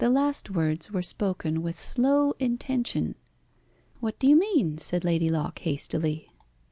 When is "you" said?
4.27-4.35